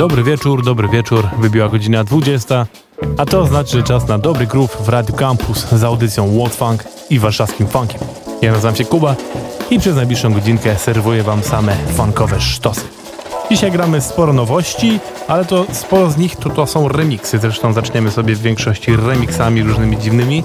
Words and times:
Dobry 0.00 0.22
wieczór, 0.22 0.64
dobry 0.64 0.88
wieczór. 0.88 1.28
Wybiła 1.38 1.68
godzina 1.68 2.04
20, 2.04 2.66
a 3.18 3.26
to 3.26 3.46
znaczy, 3.46 3.76
że 3.76 3.82
czas 3.82 4.08
na 4.08 4.18
dobry 4.18 4.46
groove 4.46 4.76
w 4.80 4.88
Radio 4.88 5.14
Campus 5.14 5.66
z 5.72 5.84
audycją 5.84 6.36
World 6.36 6.54
Funk 6.54 6.84
i 7.10 7.18
warszawskim 7.18 7.66
funkiem. 7.66 8.00
Ja 8.42 8.52
nazywam 8.52 8.76
się 8.76 8.84
Kuba 8.84 9.14
i 9.70 9.78
przez 9.78 9.96
najbliższą 9.96 10.32
godzinkę 10.32 10.76
serwuję 10.76 11.22
wam 11.22 11.42
same 11.42 11.76
funkowe 11.96 12.40
sztosy. 12.40 12.84
Dzisiaj 13.50 13.72
gramy 13.72 14.00
sporo 14.00 14.32
nowości, 14.32 15.00
ale 15.28 15.44
to 15.44 15.66
sporo 15.72 16.10
z 16.10 16.16
nich 16.16 16.36
to, 16.36 16.50
to 16.50 16.66
są 16.66 16.88
remiksy. 16.88 17.38
Zresztą 17.38 17.72
zaczniemy 17.72 18.10
sobie 18.10 18.34
w 18.34 18.42
większości 18.42 18.96
remixami 18.96 19.62
różnymi 19.62 19.98
dziwnymi. 19.98 20.44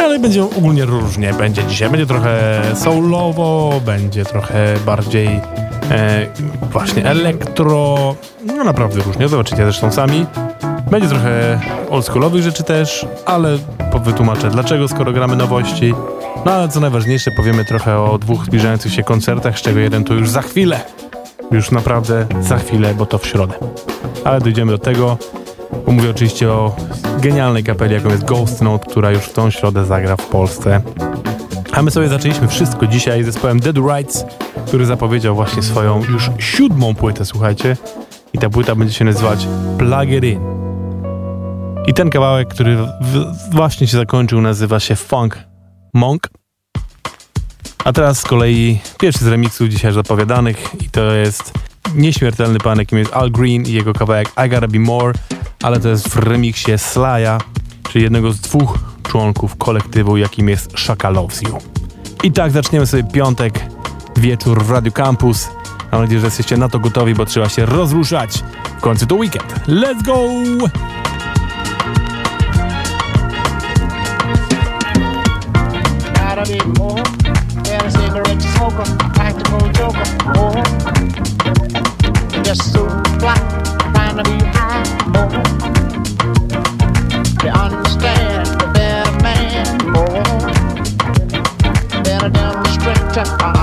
Ale 0.00 0.18
będzie 0.18 0.44
ogólnie 0.44 0.84
różnie. 0.84 1.34
Będzie 1.34 1.64
dzisiaj. 1.64 1.90
Będzie 1.90 2.06
trochę 2.06 2.62
soulowo, 2.74 3.80
będzie 3.84 4.24
trochę 4.24 4.74
bardziej 4.86 5.40
e, 5.90 6.26
właśnie 6.72 7.04
elektro, 7.04 7.96
no 8.44 8.64
naprawdę 8.64 9.02
różnie, 9.02 9.28
zobaczycie 9.28 9.56
zresztą 9.56 9.92
sami. 9.92 10.26
Będzie 10.90 11.08
trochę 11.08 11.60
oldschoolowych 11.90 12.42
rzeczy 12.42 12.62
też, 12.62 13.06
ale 13.26 13.58
wytłumaczę 14.04 14.50
dlaczego, 14.50 14.88
skoro 14.88 15.12
gramy 15.12 15.36
nowości. 15.36 15.94
No 16.44 16.52
ale 16.52 16.68
co 16.68 16.80
najważniejsze, 16.80 17.30
powiemy 17.30 17.64
trochę 17.64 18.00
o 18.00 18.18
dwóch 18.18 18.44
zbliżających 18.44 18.92
się 18.92 19.02
koncertach, 19.02 19.58
z 19.58 19.62
czego 19.62 19.78
jeden 19.78 20.04
to 20.04 20.14
już 20.14 20.30
za 20.30 20.42
chwilę. 20.42 20.80
Już 21.50 21.70
naprawdę 21.70 22.26
za 22.40 22.58
chwilę, 22.58 22.94
bo 22.94 23.06
to 23.06 23.18
w 23.18 23.26
środę. 23.26 23.54
Ale 24.24 24.40
dojdziemy 24.40 24.72
do 24.72 24.78
tego. 24.78 25.18
Mówię 25.86 26.10
oczywiście 26.10 26.50
o 26.50 26.76
genialnej 27.20 27.64
kapeli, 27.64 27.94
jaką 27.94 28.08
jest 28.08 28.24
Ghost 28.24 28.62
Note, 28.62 28.90
która 28.90 29.10
już 29.10 29.24
w 29.24 29.32
tą 29.32 29.50
środę 29.50 29.84
zagra 29.84 30.16
w 30.16 30.26
Polsce. 30.26 30.80
A 31.72 31.82
my 31.82 31.90
sobie 31.90 32.08
zaczęliśmy 32.08 32.48
wszystko 32.48 32.86
dzisiaj 32.86 33.22
z 33.22 33.26
zespołem 33.26 33.60
Dead 33.60 33.76
Rights, 33.76 34.24
który 34.66 34.86
zapowiedział 34.86 35.34
właśnie 35.34 35.62
swoją 35.62 36.04
już 36.04 36.30
siódmą 36.38 36.94
płytę, 36.94 37.24
słuchajcie. 37.24 37.76
I 38.32 38.38
ta 38.38 38.50
płyta 38.50 38.74
będzie 38.74 38.94
się 38.94 39.04
nazywać 39.04 39.48
Plug 39.78 40.08
It 40.08 40.24
In. 40.24 40.40
I 41.86 41.94
ten 41.94 42.10
kawałek, 42.10 42.48
który 42.48 42.76
właśnie 43.50 43.86
się 43.86 43.96
zakończył, 43.96 44.40
nazywa 44.40 44.80
się 44.80 44.96
Funk 44.96 45.38
Monk. 45.94 46.28
A 47.84 47.92
teraz 47.92 48.18
z 48.18 48.22
kolei 48.22 48.78
pierwszy 49.00 49.24
z 49.24 49.26
remiksów 49.26 49.68
dzisiaj 49.68 49.92
zapowiadanych 49.92 50.74
i 50.80 50.90
to 50.90 51.12
jest 51.12 51.52
nieśmiertelny 51.94 52.58
pan, 52.58 52.78
jakim 52.78 52.98
jest 52.98 53.12
Al 53.12 53.30
Green 53.30 53.62
i 53.62 53.72
jego 53.72 53.92
kawałek 53.92 54.28
I 54.46 54.48
Gotta 54.48 54.68
Be 54.68 54.78
More, 54.78 55.12
ale 55.62 55.80
to 55.80 55.88
jest 55.88 56.08
w 56.08 56.16
remiksie 56.16 56.78
Slaya, 56.78 57.38
czyli 57.92 58.04
jednego 58.04 58.32
z 58.32 58.40
dwóch 58.40 58.78
członków 59.08 59.56
kolektywu, 59.56 60.16
jakim 60.16 60.48
jest 60.48 60.72
You. 61.42 61.58
I 62.22 62.32
tak 62.32 62.50
zaczniemy 62.50 62.86
sobie 62.86 63.04
piątek, 63.04 63.60
wieczór 64.16 64.64
w 64.64 64.70
Radio 64.70 64.92
Campus. 64.92 65.48
Mam 65.92 66.00
nadzieję, 66.00 66.20
że 66.20 66.26
jesteście 66.26 66.56
na 66.56 66.68
to 66.68 66.78
gotowi, 66.78 67.14
bo 67.14 67.26
trzeba 67.26 67.48
się 67.48 67.66
rozruszać. 67.66 68.44
W 68.78 68.80
końcu 68.80 69.06
to 69.06 69.14
weekend. 69.14 69.54
Let's 69.68 70.02
go! 70.02 70.18
Just 82.44 82.72
fly, 82.72 83.34
be 84.16 84.34
high. 84.52 84.84
To 87.40 87.77
just 93.18 93.32
a 93.42 93.57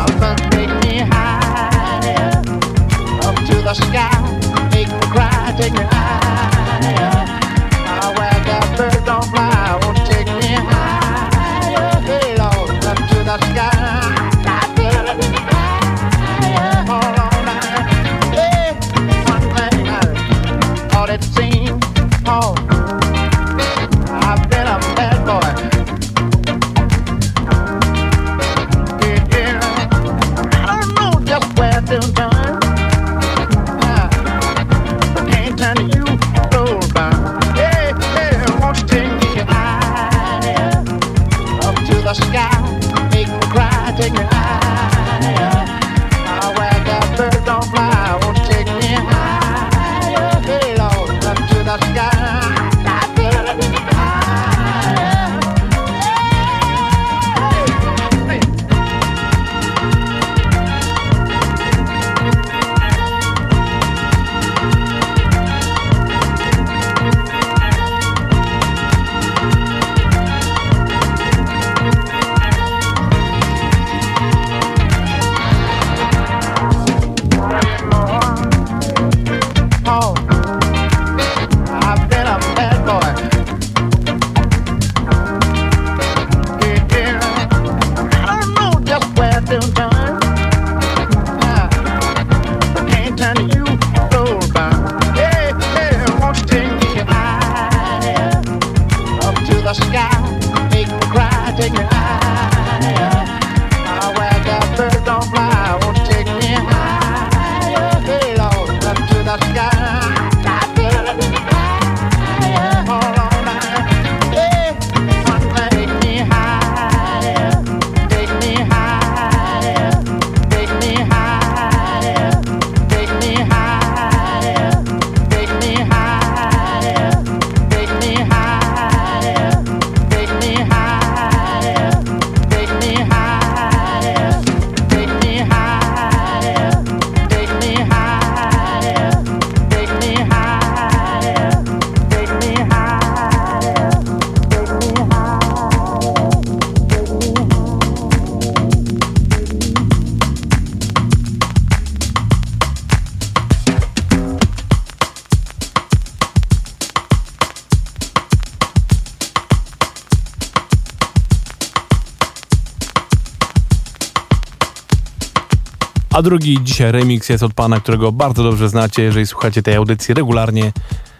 A 166.15 166.21
drugi 166.21 166.57
dzisiaj 166.63 166.91
remix 166.91 167.29
jest 167.29 167.43
od 167.43 167.53
pana, 167.53 167.79
którego 167.79 168.11
bardzo 168.11 168.43
dobrze 168.43 168.69
znacie, 168.69 169.03
jeżeli 169.03 169.27
słuchacie 169.27 169.63
tej 169.63 169.75
audycji 169.75 170.13
regularnie, 170.13 170.71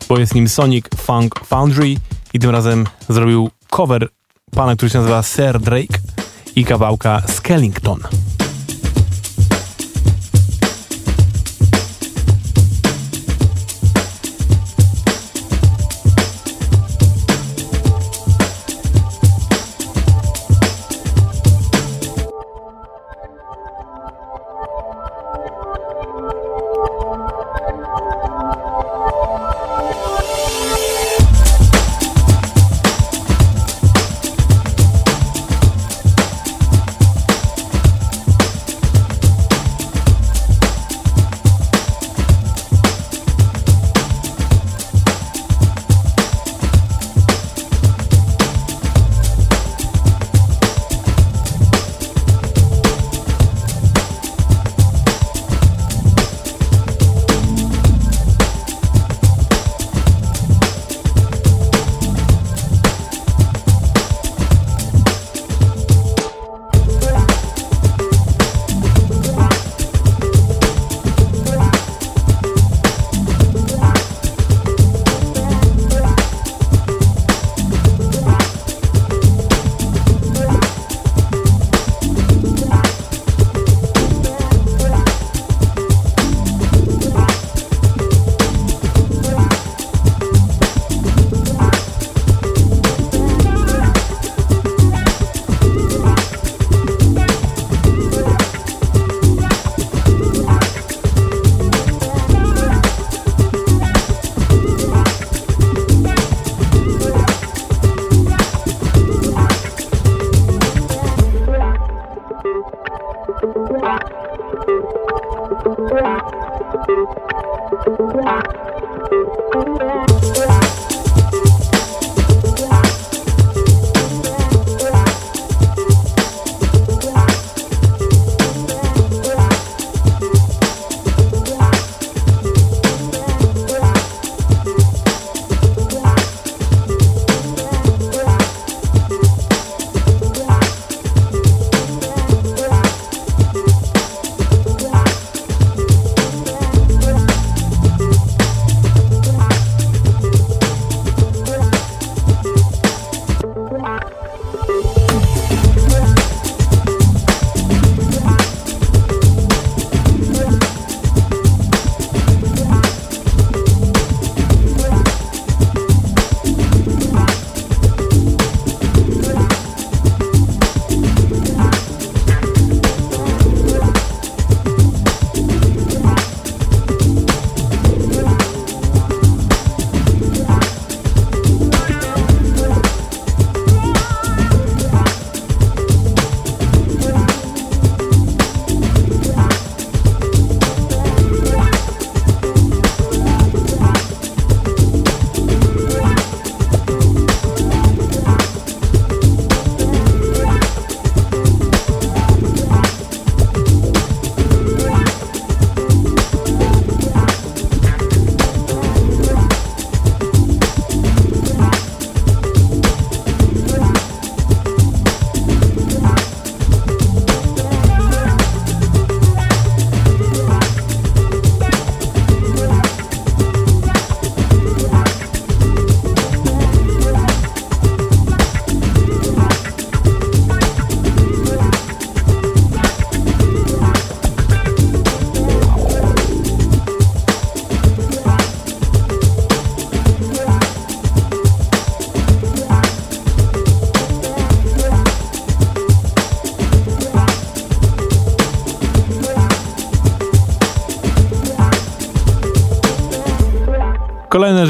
bo 0.09 0.19
jest 0.19 0.35
nim 0.35 0.49
Sonic 0.49 0.85
Funk 0.97 1.45
Foundry 1.45 1.95
i 2.33 2.39
tym 2.39 2.49
razem 2.49 2.85
zrobił 3.09 3.49
cover 3.69 4.09
pana, 4.51 4.75
który 4.75 4.89
się 4.89 4.97
nazywa 4.97 5.23
Sir 5.23 5.59
Drake 5.59 5.97
i 6.55 6.65
kawałka 6.65 7.21
Skellington. 7.27 7.99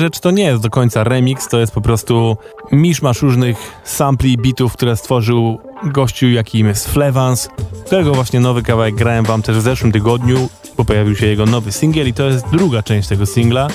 Rzecz 0.06 0.20
to 0.20 0.32
nie 0.32 0.44
jest 0.44 0.64
do 0.64 0.70
końca 0.70 1.04
remix, 1.04 1.48
to 1.48 1.60
jest 1.60 1.74
po 1.74 1.82
prostu 1.82 2.38
miszmasz 2.72 3.22
różnych 3.22 3.58
sampli 3.84 4.38
bitów, 4.38 4.74
które 4.74 4.98
stworzył 4.98 5.60
gościu, 5.84 6.30
jakim 6.30 6.68
jest 6.68 6.88
Flevans, 6.88 7.50
którego 7.86 8.14
właśnie 8.14 8.40
nowy 8.40 8.64
kawałek 8.64 8.96
grałem 8.96 9.26
wam 9.26 9.42
też 9.42 9.58
w 9.58 9.62
zeszłym 9.62 9.92
tygodniu, 9.92 10.50
bo 10.78 10.86
pojawił 10.86 11.16
się 11.16 11.26
jego 11.26 11.46
nowy 11.46 11.72
singiel 11.72 12.08
i 12.08 12.14
to 12.14 12.24
jest 12.24 12.46
druga 12.52 12.84
część 12.84 13.08
tego 13.08 13.26
singla. 13.26 13.68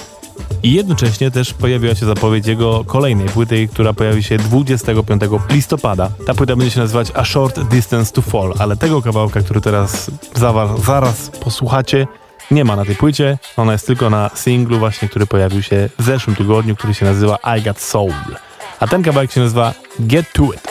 I 0.63 0.73
jednocześnie 0.73 1.31
też 1.31 1.55
pojawiła 1.55 1.95
się 1.95 2.07
zapowiedź 2.07 2.47
jego 2.47 2.85
kolejnej 2.85 3.29
płyty, 3.29 3.69
która 3.69 3.93
pojawi 3.93 4.23
się 4.23 4.37
25 4.37 5.23
listopada. 5.51 6.11
Ta 6.27 6.35
płyta 6.35 6.57
będzie 6.57 6.71
się 6.71 6.81
nazywać 6.81 7.13
A 7.15 7.25
Short 7.25 7.61
Distance 7.61 8.13
to 8.13 8.23
Fall, 8.23 8.55
ale 8.59 8.77
tego 8.77 9.03
kawałka, 9.03 9.41
który 9.41 9.61
teraz 9.61 10.11
zaraz 10.85 11.31
posłuchacie, 11.31 12.07
nie 12.50 12.64
ma 12.64 12.76
na 12.76 12.85
tej 12.85 12.97
płycie. 12.97 13.38
Ona 13.57 13.73
jest 13.73 13.87
tylko 13.87 14.11
na 14.11 14.30
singlu 14.35 14.78
właśnie, 14.78 15.09
który 15.09 15.26
pojawił 15.26 15.62
się 15.62 15.88
w 15.99 16.02
zeszłym 16.02 16.37
tygodniu, 16.37 16.76
który 16.76 16.95
się 16.95 17.07
nazywa 17.07 17.38
I 17.59 17.62
Got 17.62 17.80
Soul. 17.80 18.12
A 18.80 18.87
ten 18.87 19.02
kawałek 19.02 19.33
się 19.33 19.40
nazywa 19.40 19.75
Get 20.00 20.33
To 20.33 20.45
It. 20.45 20.69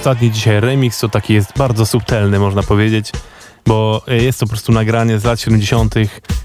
Ostatni 0.00 0.30
dzisiaj 0.30 0.60
remix 0.60 1.00
to 1.00 1.08
taki 1.08 1.34
jest 1.34 1.58
bardzo 1.58 1.86
subtelny, 1.86 2.38
można 2.38 2.62
powiedzieć, 2.62 3.12
bo 3.66 4.02
jest 4.06 4.40
to 4.40 4.46
po 4.46 4.50
prostu 4.50 4.72
nagranie 4.72 5.18
z 5.18 5.24
lat 5.24 5.40
70., 5.40 5.94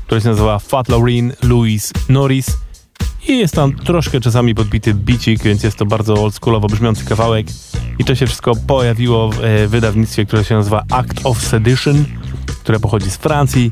które 0.05 0.21
się 0.21 0.29
nazywa 0.29 0.59
Fat 0.59 0.89
Lauren 0.89 1.33
Louis 1.43 1.93
Norris 2.09 2.57
i 3.27 3.37
jest 3.37 3.53
tam 3.53 3.73
troszkę 3.73 4.21
czasami 4.21 4.55
podbity 4.55 4.93
bicik, 4.93 5.43
więc 5.43 5.63
jest 5.63 5.77
to 5.77 5.85
bardzo 5.85 6.13
oldschoolowo 6.13 6.67
brzmiący 6.67 7.05
kawałek 7.05 7.47
i 7.99 8.05
to 8.05 8.15
się 8.15 8.27
wszystko 8.27 8.55
pojawiło 8.67 9.29
w 9.29 9.43
e, 9.43 9.67
wydawnictwie, 9.67 10.25
które 10.25 10.43
się 10.43 10.55
nazywa 10.55 10.83
Act 10.91 11.19
of 11.23 11.41
Sedition, 11.41 12.05
które 12.63 12.79
pochodzi 12.79 13.11
z 13.11 13.15
Francji 13.15 13.71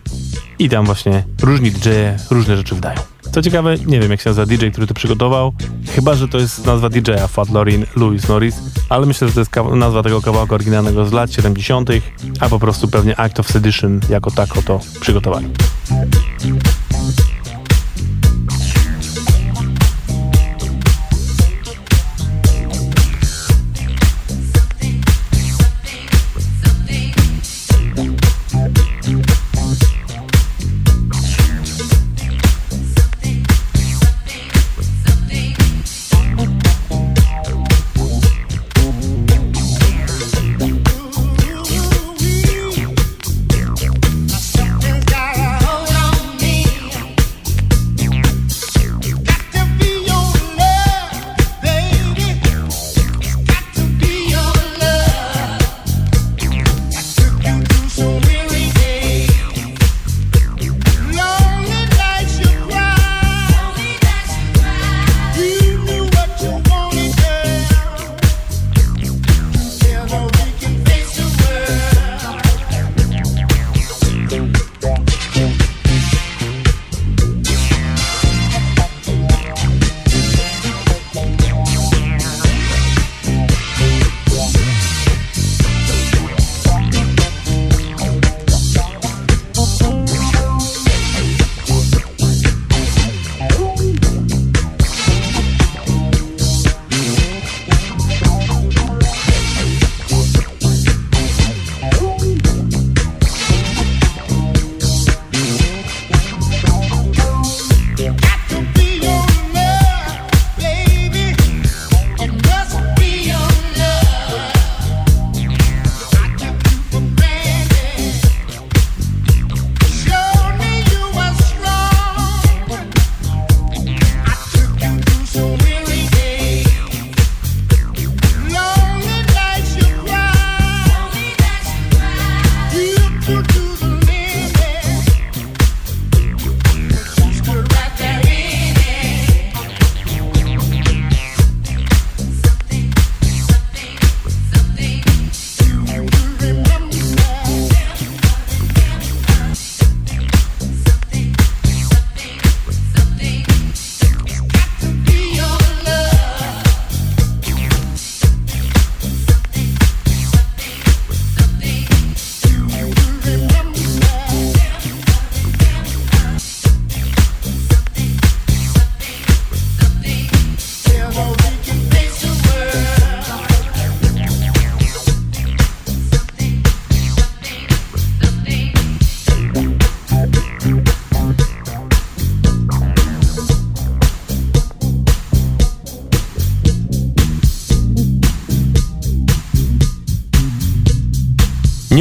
i 0.60 0.70
tam 0.70 0.86
właśnie 0.86 1.24
różni 1.42 1.72
DJ 1.72 1.90
różne 2.32 2.58
rzeczy 2.58 2.76
wydają. 2.76 3.13
Co 3.34 3.42
ciekawe, 3.42 3.76
nie 3.78 4.00
wiem 4.00 4.12
jak 4.12 4.22
się 4.22 4.30
nazywa 4.30 4.46
DJ, 4.46 4.68
który 4.68 4.88
to 4.88 4.94
przygotował, 4.94 5.54
chyba, 5.96 6.16
że 6.16 6.28
to 6.28 6.38
jest 6.38 6.66
nazwa 6.66 6.90
DJ-a 6.90 7.28
Fat 7.28 7.50
Lorin 7.50 7.86
Louis 7.96 8.28
Norris, 8.28 8.56
ale 8.90 9.06
myślę, 9.06 9.28
że 9.28 9.34
to 9.34 9.40
jest 9.40 9.52
nazwa 9.76 10.04
tego 10.04 10.22
kawałka 10.22 10.56
oryginalnego 10.56 11.06
z 11.06 11.14
lat 11.14 11.34
70., 11.34 11.90
a 12.40 12.50
po 12.50 12.60
prostu 12.60 12.88
pewnie 12.88 13.20
Act 13.20 13.40
of 13.40 13.48
Sedition 13.48 14.00
jako 14.10 14.32
tako 14.32 14.62
to 14.62 14.80
przygotowali. 15.02 15.48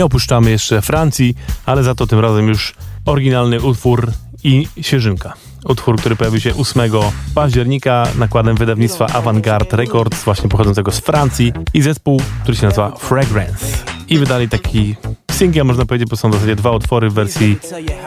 Nie 0.02 0.06
opuszczamy 0.06 0.50
jeszcze 0.50 0.82
Francji, 0.82 1.34
ale 1.66 1.82
za 1.82 1.94
to 1.94 2.06
tym 2.06 2.18
razem 2.18 2.48
już 2.48 2.74
oryginalny 3.06 3.60
utwór 3.60 4.12
i 4.44 4.68
Sierzynka. 4.80 5.32
Utwór, 5.64 5.96
który 5.96 6.16
pojawił 6.16 6.40
się 6.40 6.54
8 6.54 6.92
października 7.34 8.06
nakładem 8.18 8.56
wydawnictwa 8.56 9.06
Avantgarde 9.06 9.76
Records, 9.76 10.24
właśnie 10.24 10.48
pochodzącego 10.48 10.90
z 10.90 10.98
Francji 10.98 11.52
i 11.74 11.82
zespół, 11.82 12.20
który 12.42 12.56
się 12.56 12.66
nazywa 12.66 12.90
Fragrance. 12.90 13.66
I 14.08 14.18
wydali 14.18 14.48
taki 14.48 14.96
singiel, 15.32 15.66
można 15.66 15.86
powiedzieć, 15.86 16.08
bo 16.08 16.16
są 16.16 16.30
w 16.30 16.34
zasadzie 16.34 16.56
dwa 16.56 16.70
utwory 16.70 17.10
w 17.10 17.14
wersji 17.14 17.58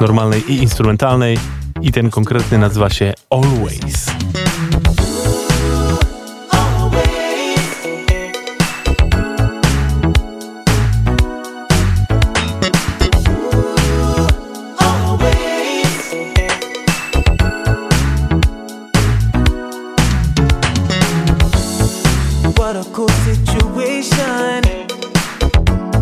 normalnej 0.01 0.51
i 0.51 0.57
instrumentalnej 0.57 1.37
i 1.81 1.91
ten 1.91 2.09
konkretny 2.09 2.57
nazywa 2.57 2.89
się 2.89 3.13
Always. 3.29 4.05
what 22.75 22.87
a 22.87 22.91
cool 22.91 23.09
situation. 23.23 24.61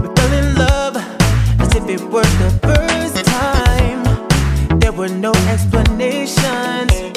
We 0.02 0.08
fell 0.16 0.34
in 0.34 0.56
love 0.56 0.96
as 1.60 1.76
if 1.76 1.88
it 1.88 2.02
was 2.10 2.28
the 2.40 2.50
first 2.64 3.26
time. 3.26 4.80
There 4.80 4.92
were 4.92 5.10
no 5.10 5.32
explanations. 5.50 7.13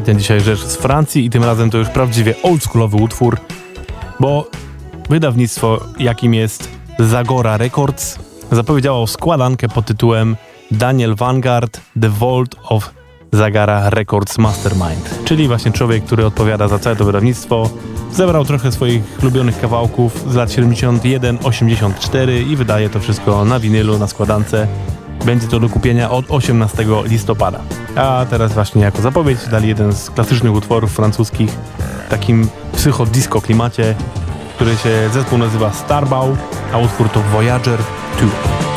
Ostatnia 0.00 0.20
dzisiaj 0.20 0.40
rzecz 0.40 0.60
z 0.60 0.76
Francji 0.76 1.24
i 1.24 1.30
tym 1.30 1.44
razem 1.44 1.70
to 1.70 1.78
już 1.78 1.88
prawdziwie 1.88 2.34
oldschoolowy 2.42 2.96
utwór, 2.96 3.38
bo 4.20 4.46
wydawnictwo, 5.10 5.80
jakim 5.98 6.34
jest 6.34 6.68
Zagora 6.98 7.56
Records, 7.56 8.18
zapowiedziało 8.52 9.06
składankę 9.06 9.68
pod 9.68 9.86
tytułem 9.86 10.36
Daniel 10.70 11.14
Vanguard 11.14 11.80
The 12.00 12.08
Vault 12.08 12.56
of 12.62 12.90
Zagara 13.32 13.90
Records 13.90 14.38
Mastermind, 14.38 15.24
czyli 15.24 15.48
właśnie 15.48 15.72
człowiek, 15.72 16.04
który 16.04 16.26
odpowiada 16.26 16.68
za 16.68 16.78
całe 16.78 16.96
to 16.96 17.04
wydawnictwo. 17.04 17.70
Zebrał 18.12 18.44
trochę 18.44 18.72
swoich 18.72 19.02
ulubionych 19.22 19.60
kawałków 19.60 20.32
z 20.32 20.34
lat 20.34 20.48
71-84 20.48 22.50
i 22.50 22.56
wydaje 22.56 22.90
to 22.90 23.00
wszystko 23.00 23.44
na 23.44 23.60
winylu, 23.60 23.98
na 23.98 24.06
składance. 24.06 24.66
Będzie 25.24 25.48
to 25.48 25.60
do 25.60 25.68
kupienia 25.68 26.10
od 26.10 26.24
18 26.28 26.86
listopada. 27.04 27.60
A 27.96 28.26
teraz 28.30 28.52
właśnie 28.52 28.82
jako 28.82 29.02
zapowiedź 29.02 29.38
dali 29.50 29.68
jeden 29.68 29.92
z 29.92 30.10
klasycznych 30.10 30.52
utworów 30.52 30.92
francuskich 30.92 31.50
w 32.06 32.10
takim 32.10 32.48
psychodisco 32.72 33.40
klimacie, 33.40 33.94
który 34.54 34.76
się 34.76 35.10
zespół 35.12 35.38
nazywa 35.38 35.72
Starbau, 35.72 36.36
a 36.72 36.78
utwór 36.78 37.08
to 37.08 37.20
Voyager 37.20 37.78
2. 38.18 38.69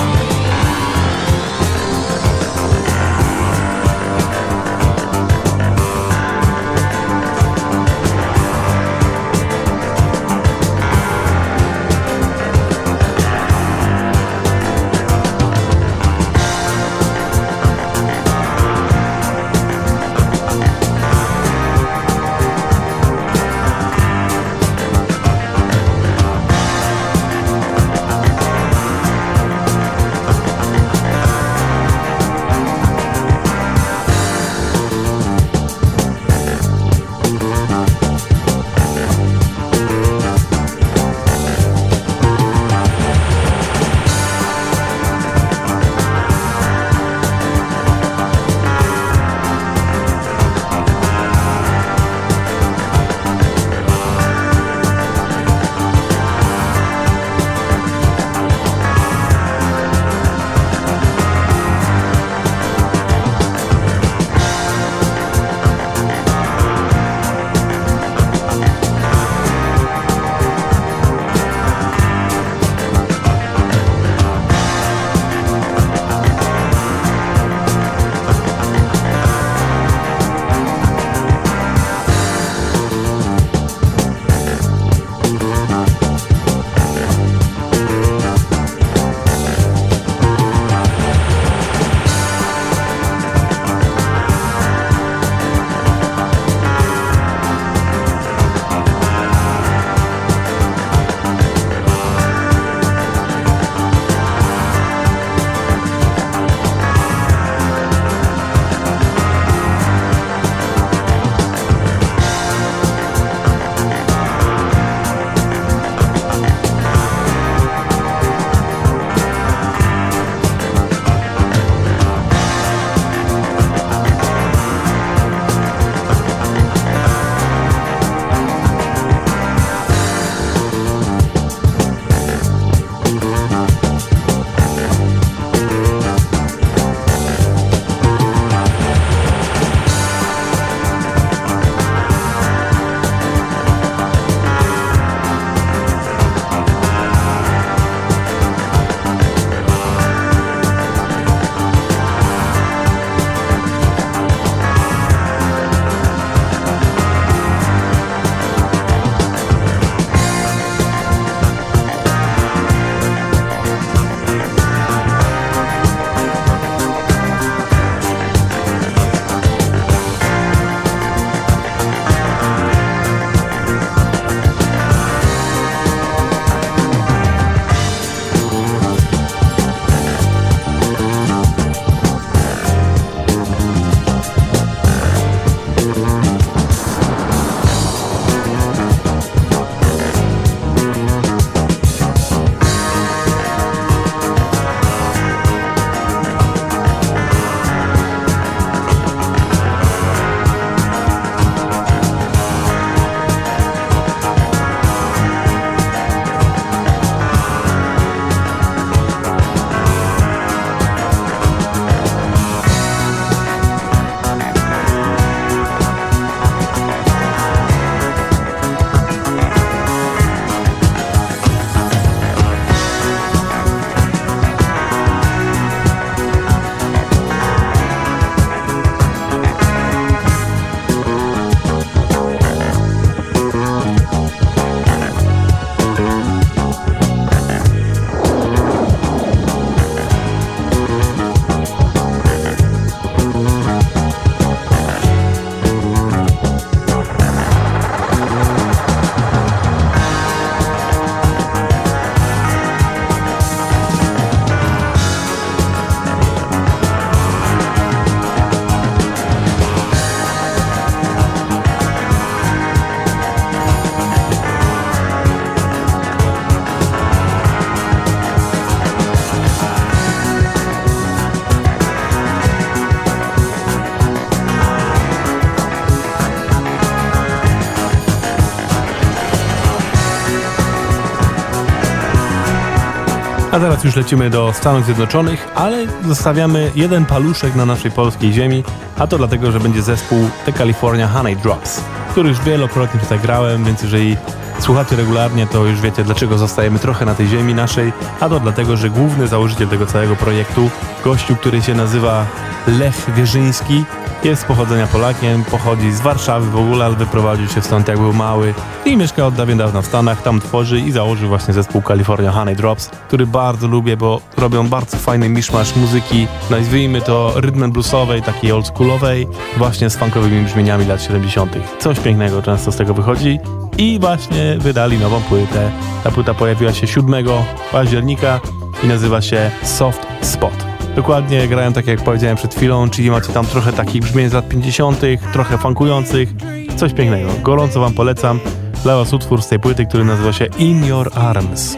A 283.53 283.59
teraz 283.59 283.83
już 283.83 283.95
lecimy 283.95 284.29
do 284.29 284.53
Stanów 284.53 284.85
Zjednoczonych, 284.85 285.47
ale 285.55 285.85
zostawiamy 286.05 286.71
jeden 286.75 287.05
paluszek 287.05 287.55
na 287.55 287.65
naszej 287.65 287.91
polskiej 287.91 288.33
ziemi, 288.33 288.63
a 288.97 289.07
to 289.07 289.17
dlatego, 289.17 289.51
że 289.51 289.59
będzie 289.59 289.81
zespół 289.81 290.29
The 290.45 290.53
California 290.53 291.07
Honey 291.07 291.35
Drops, 291.35 291.81
który 292.11 292.29
już 292.29 292.41
wielokrotnie 292.41 292.99
tutaj 292.99 293.19
grałem, 293.19 293.63
więc 293.63 293.81
jeżeli 293.81 294.17
słuchacie 294.59 294.95
regularnie, 294.95 295.47
to 295.47 295.65
już 295.65 295.81
wiecie, 295.81 296.03
dlaczego 296.03 296.37
zostajemy 296.37 296.79
trochę 296.79 297.05
na 297.05 297.15
tej 297.15 297.27
ziemi 297.27 297.53
naszej, 297.53 297.93
a 298.19 298.29
to 298.29 298.39
dlatego, 298.39 298.77
że 298.77 298.89
główny 298.89 299.27
założyciel 299.27 299.67
tego 299.67 299.85
całego 299.85 300.15
projektu, 300.15 300.69
gościu, 301.03 301.35
który 301.35 301.61
się 301.61 301.73
nazywa 301.73 302.25
Lech 302.67 303.13
Wierzyński, 303.15 303.85
jest 304.25 304.41
z 304.41 304.45
pochodzenia 304.45 304.87
Polakiem, 304.87 305.43
pochodzi 305.43 305.91
z 305.91 306.01
Warszawy 306.01 306.51
w 306.51 306.55
ogóle, 306.55 306.85
ale 306.85 306.95
wyprowadził 306.95 307.47
się 307.47 307.61
stąd 307.61 307.87
jak 307.87 307.99
był 307.99 308.13
mały 308.13 308.53
i 308.85 308.97
mieszka 308.97 309.25
od 309.25 309.35
dawien 309.35 309.57
dawna 309.57 309.81
w 309.81 309.85
Stanach, 309.85 310.21
tam 310.21 310.41
tworzy 310.41 310.79
i 310.79 310.91
założył 310.91 311.27
właśnie 311.27 311.53
zespół 311.53 311.81
California 311.81 312.31
Honey 312.31 312.55
Drops, 312.55 312.89
który 313.07 313.27
bardzo 313.27 313.67
lubię, 313.67 313.97
bo 313.97 314.21
robią 314.37 314.67
bardzo 314.67 314.97
fajny 314.97 315.29
miszmasz 315.29 315.75
muzyki, 315.75 316.27
nazwijmy 316.49 317.01
to 317.01 317.33
rytmem 317.35 317.71
bluesowej, 317.71 318.21
takiej 318.21 318.51
oldschoolowej, 318.51 319.27
właśnie 319.57 319.89
z 319.89 319.95
funkowymi 319.95 320.45
brzmieniami 320.45 320.85
lat 320.85 321.01
70. 321.01 321.55
Coś 321.79 321.99
pięknego 321.99 322.41
często 322.41 322.71
z 322.71 322.75
tego 322.75 322.93
wychodzi 322.93 323.39
i 323.77 323.99
właśnie 323.99 324.55
wydali 324.59 324.97
nową 324.97 325.21
płytę. 325.21 325.71
Ta 326.03 326.11
płyta 326.11 326.33
pojawiła 326.33 326.73
się 326.73 326.87
7 326.87 327.25
października 327.71 328.39
i 328.83 328.87
nazywa 328.87 329.21
się 329.21 329.51
Soft 329.63 330.07
Spot. 330.21 330.72
Dokładnie 330.95 331.47
grają 331.47 331.73
tak 331.73 331.87
jak 331.87 332.03
powiedziałem 332.03 332.37
przed 332.37 332.55
chwilą, 332.55 332.89
czyli 332.89 333.11
macie 333.11 333.33
tam 333.33 333.45
trochę 333.45 333.73
takich 333.73 334.01
brzmień 334.01 334.29
z 334.29 334.33
lat 334.33 334.49
50., 334.49 335.01
trochę 335.33 335.57
funkujących, 335.57 336.29
coś 336.75 336.93
pięknego. 336.93 337.29
Gorąco 337.43 337.79
wam 337.79 337.93
polecam 337.93 338.39
dla 338.83 338.95
was 338.95 339.13
utwór 339.13 339.41
z 339.41 339.47
tej 339.47 339.59
płyty, 339.59 339.85
który 339.85 340.03
nazywa 340.05 340.33
się 340.33 340.45
In 340.57 340.85
Your 340.85 341.11
Arms. 341.15 341.77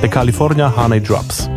The 0.00 0.08
California 0.08 0.68
Honey 0.68 1.00
Drops. 1.00 1.55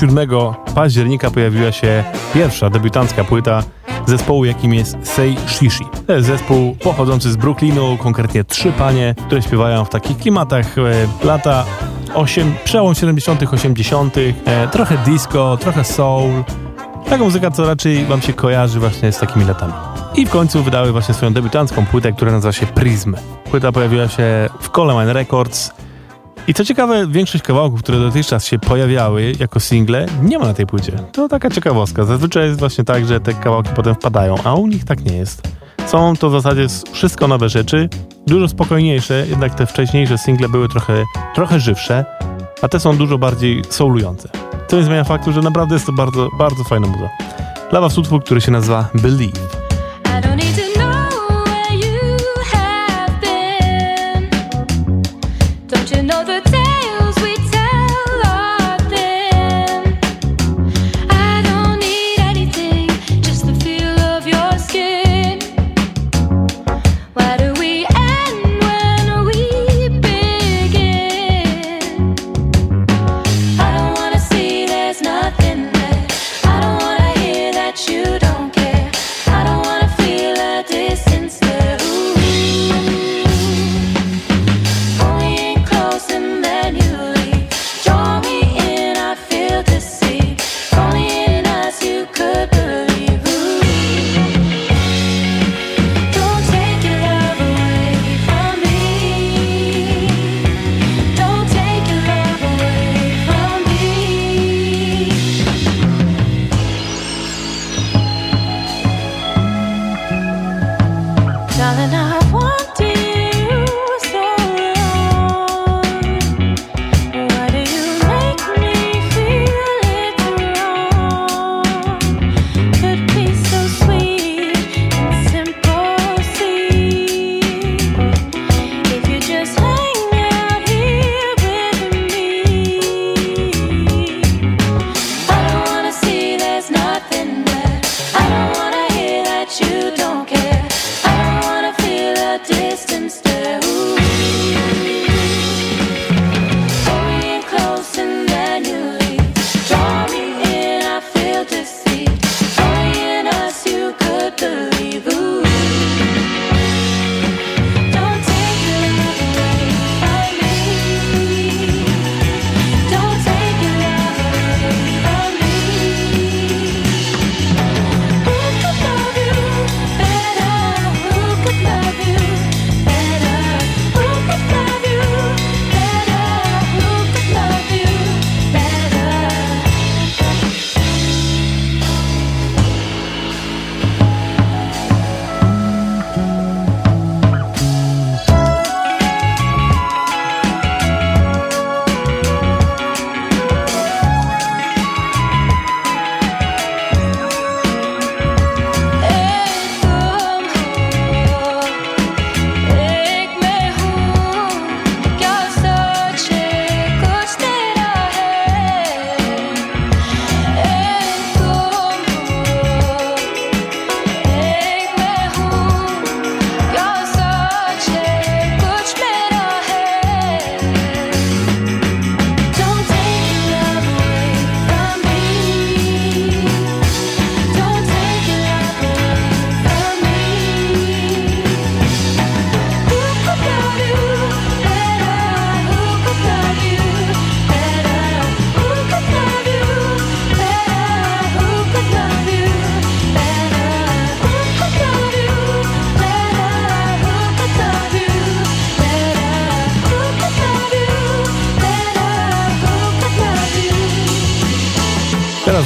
7 0.00 0.28
października 0.74 1.30
pojawiła 1.30 1.72
się 1.72 2.04
pierwsza 2.34 2.70
debiutancka 2.70 3.24
płyta 3.24 3.62
zespołu, 4.06 4.44
jakim 4.44 4.74
jest 4.74 4.96
Sei 5.02 5.36
Shishi. 5.46 5.84
To 6.06 6.12
jest 6.12 6.26
zespół 6.26 6.76
pochodzący 6.82 7.32
z 7.32 7.36
Brooklynu, 7.36 7.96
konkretnie 7.96 8.44
trzy 8.44 8.72
panie, 8.72 9.14
które 9.26 9.42
śpiewają 9.42 9.84
w 9.84 9.88
takich 9.88 10.18
klimatach 10.18 10.78
e, 10.78 11.26
lata 11.26 11.64
8, 12.14 12.54
przełom 12.64 12.94
70., 12.94 13.42
80., 13.52 14.16
e, 14.16 14.68
trochę 14.68 14.98
disco, 14.98 15.56
trochę 15.60 15.84
soul. 15.84 16.44
Taka 17.04 17.24
muzyka, 17.24 17.50
co 17.50 17.66
raczej 17.66 18.04
wam 18.04 18.22
się 18.22 18.32
kojarzy 18.32 18.80
właśnie 18.80 19.12
z 19.12 19.18
takimi 19.18 19.44
latami. 19.44 19.72
I 20.14 20.26
w 20.26 20.30
końcu 20.30 20.62
wydały 20.62 20.92
właśnie 20.92 21.14
swoją 21.14 21.32
debiutancką 21.32 21.86
płytę, 21.86 22.12
która 22.12 22.32
nazywa 22.32 22.52
się 22.52 22.66
Prism. 22.66 23.14
Płyta 23.50 23.72
pojawiła 23.72 24.08
się 24.08 24.48
w 24.60 24.70
Coleman 24.70 25.08
Records 25.08 25.79
I 26.50 26.54
co 26.54 26.64
ciekawe, 26.64 27.06
większość 27.06 27.44
kawałków, 27.44 27.82
które 27.82 27.98
dotychczas 27.98 28.46
się 28.46 28.58
pojawiały 28.58 29.32
jako 29.40 29.60
single, 29.60 30.06
nie 30.22 30.38
ma 30.38 30.44
na 30.44 30.54
tej 30.54 30.66
płycie. 30.66 30.92
To 31.12 31.28
taka 31.28 31.50
ciekawostka. 31.50 32.04
Zazwyczaj 32.04 32.46
jest 32.46 32.58
właśnie 32.58 32.84
tak, 32.84 33.06
że 33.06 33.20
te 33.20 33.34
kawałki 33.34 33.70
potem 33.76 33.94
wpadają, 33.94 34.34
a 34.44 34.54
u 34.54 34.66
nich 34.66 34.84
tak 34.84 35.04
nie 35.04 35.16
jest. 35.16 35.42
Są 35.86 36.16
to 36.16 36.30
w 36.30 36.32
zasadzie 36.32 36.66
wszystko 36.92 37.28
nowe 37.28 37.48
rzeczy, 37.48 37.88
dużo 38.26 38.48
spokojniejsze, 38.48 39.26
jednak 39.30 39.54
te 39.54 39.66
wcześniejsze 39.66 40.18
single 40.18 40.48
były 40.48 40.68
trochę, 40.68 41.04
trochę 41.34 41.60
żywsze, 41.60 42.04
a 42.62 42.68
te 42.68 42.80
są 42.80 42.96
dużo 42.96 43.18
bardziej 43.18 43.62
soulujące. 43.68 44.28
Co 44.68 44.76
nie 44.76 44.84
zmienia 44.84 45.04
faktu, 45.04 45.32
że 45.32 45.40
naprawdę 45.40 45.74
jest 45.74 45.86
to 45.86 45.92
bardzo, 45.92 46.28
bardzo 46.38 46.64
fajna 46.64 46.86
muza. 46.86 47.08
Dla 47.70 47.80
was 47.80 47.94
który 48.24 48.40
się 48.40 48.50
nazywa 48.50 48.88
Believe. 48.94 49.60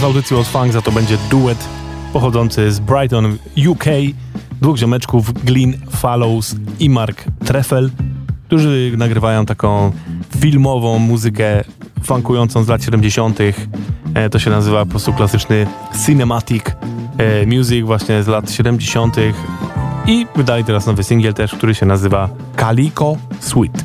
Z 0.05 0.07
audycji 0.07 0.36
od 0.36 0.46
Funk 0.46 0.72
za 0.72 0.82
to 0.82 0.92
będzie 0.92 1.18
duet 1.30 1.68
pochodzący 2.12 2.72
z 2.72 2.80
Brighton, 2.80 3.38
UK, 3.68 3.84
dwóch 4.61 4.76
ziomeczków 4.76 5.44
Glyn 5.44 5.74
Fallows 5.90 6.57
i 6.80 6.90
Mark 6.90 7.24
Treffel, 7.44 7.90
którzy 8.46 8.92
nagrywają 8.96 9.46
taką 9.46 9.92
filmową 10.38 10.98
muzykę 10.98 11.64
funkującą 12.02 12.64
z 12.64 12.68
lat 12.68 12.84
70. 12.84 13.38
E, 14.14 14.30
to 14.30 14.38
się 14.38 14.50
nazywa 14.50 14.84
po 14.84 14.90
prostu 14.90 15.12
klasyczny 15.12 15.66
cinematic 16.07 16.64
e, 17.18 17.46
music 17.46 17.86
właśnie 17.86 18.22
z 18.22 18.26
lat 18.26 18.50
70. 18.50 19.16
I 20.07 20.26
wydali 20.36 20.64
teraz 20.64 20.86
nowy 20.86 21.05
singiel 21.05 21.34
też, 21.34 21.55
który 21.55 21.74
się 21.74 21.86
nazywa 21.86 22.28
Calico 22.57 23.16
Sweet. 23.40 23.84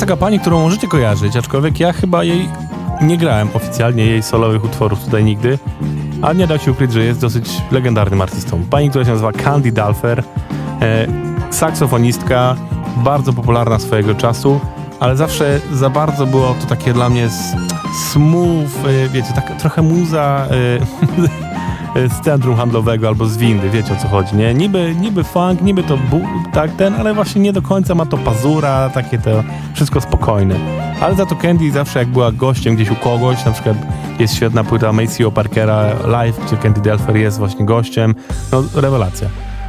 Teraz 0.00 0.08
taka 0.08 0.20
pani, 0.20 0.40
którą 0.40 0.62
możecie 0.62 0.88
kojarzyć, 0.88 1.36
aczkolwiek 1.36 1.80
ja 1.80 1.92
chyba 1.92 2.24
jej 2.24 2.48
nie 3.02 3.18
grałem 3.18 3.48
oficjalnie, 3.54 4.06
jej 4.06 4.22
solowych 4.22 4.64
utworów 4.64 5.04
tutaj 5.04 5.24
nigdy, 5.24 5.58
a 6.22 6.32
nie 6.32 6.46
da 6.46 6.58
się 6.58 6.70
ukryć, 6.70 6.92
że 6.92 7.04
jest 7.04 7.20
dosyć 7.20 7.50
legendarnym 7.72 8.20
artystą. 8.20 8.62
Pani, 8.70 8.90
która 8.90 9.04
się 9.04 9.10
nazywa 9.10 9.32
Candy 9.32 9.72
Dalfer, 9.72 10.22
e, 10.80 11.06
saksofonistka, 11.50 12.56
bardzo 12.96 13.32
popularna 13.32 13.78
swojego 13.78 14.14
czasu, 14.14 14.60
ale 15.00 15.16
zawsze 15.16 15.60
za 15.72 15.90
bardzo 15.90 16.26
było 16.26 16.54
to 16.60 16.66
takie 16.66 16.92
dla 16.92 17.08
mnie 17.08 17.28
smooth, 18.10 18.86
e, 18.86 19.08
wiecie, 19.08 19.32
tak 19.34 19.56
trochę 19.60 19.82
muza... 19.82 20.46
E, 20.50 21.40
z 21.94 22.24
centrum 22.24 22.56
handlowego 22.56 23.08
albo 23.08 23.26
z 23.26 23.36
windy, 23.36 23.70
wiecie 23.70 23.92
o 23.92 23.96
co 23.96 24.08
chodzi, 24.08 24.36
nie? 24.36 24.54
Niby, 24.54 24.94
niby 25.00 25.24
funk, 25.24 25.62
niby 25.62 25.82
to 25.82 25.98
tak 26.52 26.76
ten, 26.76 26.94
ale 26.94 27.14
właśnie 27.14 27.42
nie 27.42 27.52
do 27.52 27.62
końca 27.62 27.94
ma 27.94 28.06
to 28.06 28.18
pazura, 28.18 28.90
takie 28.90 29.18
to 29.18 29.44
wszystko 29.74 30.00
spokojne. 30.00 30.54
Ale 31.00 31.14
za 31.14 31.26
to 31.26 31.36
Candy 31.36 31.72
zawsze 31.72 31.98
jak 31.98 32.08
była 32.08 32.32
gościem 32.32 32.74
gdzieś 32.74 32.90
u 32.90 32.94
kogoś, 32.94 33.44
na 33.44 33.52
przykład 33.52 33.76
jest 34.18 34.34
świetna 34.34 34.64
płyta 34.64 34.92
Maceo 34.92 35.30
Parkera 35.30 35.84
Live, 36.06 36.46
gdzie 36.46 36.56
Candy 36.56 36.80
Delfer 36.80 37.16
jest 37.16 37.38
właśnie 37.38 37.66
gościem, 37.66 38.14
no 38.52 38.64
rewelacja. 38.74 39.28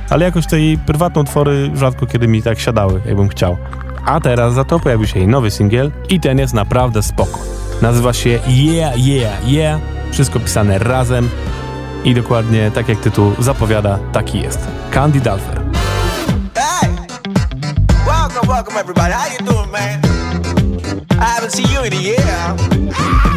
Ale 0.10 0.26
jakoś 0.26 0.48
te 0.48 0.60
jej 0.60 0.78
prywatne 0.78 1.22
utwory 1.22 1.72
rzadko 1.74 2.06
kiedy 2.06 2.28
mi 2.28 2.42
tak 2.42 2.60
siadały, 2.60 3.02
jakbym 3.06 3.30
chciał. 3.30 3.58
A 4.06 4.20
teraz 4.20 4.54
za 4.54 4.64
to 4.64 4.80
pojawił 4.80 5.08
się 5.08 5.20
jej 5.20 5.28
nowy 5.28 5.52
singiel 5.52 5.92
i 6.10 6.20
ten 6.20 6.40
jest 6.40 6.54
naprawdę 6.54 7.04
spoko. 7.04 7.40
Nazywa 7.82 8.14
się 8.14 8.40
Yeah, 8.48 8.98
Yeah, 8.98 9.50
Yeah. 9.50 9.82
Wszystko 10.12 10.40
pisane 10.40 10.80
razem. 10.80 11.30
I 12.04 12.14
dokładnie 12.14 12.72
tak 12.72 12.90
jak 12.90 13.00
tytuł 13.00 13.34
zapowiada, 13.40 14.00
taki 14.12 14.42
jest. 14.42 14.60
Candy 14.92 15.20
Dalfer. 15.20 15.62
Hey! 16.56 16.90
Welcome, 18.06 18.48
welcome 18.48 18.80
everybody. 18.80 19.12
How 19.14 19.28
you 19.32 19.54
doing, 19.54 19.72
man? 19.72 20.02
I 21.12 21.26
haven't 21.26 21.52
seen 21.52 21.68
you 21.74 21.84
in 21.84 21.94
a 21.94 22.02
year. 22.02 23.31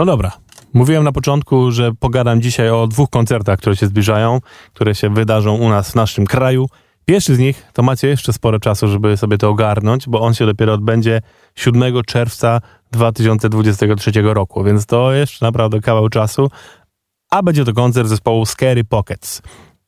No 0.00 0.06
dobra. 0.06 0.32
Mówiłem 0.72 1.04
na 1.04 1.12
początku, 1.12 1.70
że 1.70 1.92
pogadam 1.94 2.42
dzisiaj 2.42 2.70
o 2.70 2.86
dwóch 2.86 3.10
koncertach, 3.10 3.58
które 3.58 3.76
się 3.76 3.86
zbliżają, 3.86 4.40
które 4.72 4.94
się 4.94 5.14
wydarzą 5.14 5.54
u 5.54 5.68
nas 5.68 5.90
w 5.90 5.94
naszym 5.94 6.26
kraju. 6.26 6.66
Pierwszy 7.04 7.34
z 7.34 7.38
nich 7.38 7.66
to 7.72 7.82
macie 7.82 8.08
jeszcze 8.08 8.32
sporo 8.32 8.58
czasu, 8.58 8.88
żeby 8.88 9.16
sobie 9.16 9.38
to 9.38 9.48
ogarnąć, 9.48 10.08
bo 10.08 10.20
on 10.20 10.34
się 10.34 10.46
dopiero 10.46 10.72
odbędzie 10.72 11.20
7 11.54 12.02
czerwca 12.06 12.60
2023 12.92 14.12
roku, 14.22 14.64
więc 14.64 14.86
to 14.86 15.12
jeszcze 15.12 15.44
naprawdę 15.44 15.80
kawał 15.80 16.08
czasu. 16.08 16.50
A 17.30 17.42
będzie 17.42 17.64
to 17.64 17.72
koncert 17.72 18.08
zespołu 18.08 18.46
Scary 18.46 18.84
Pockets. 18.84 19.42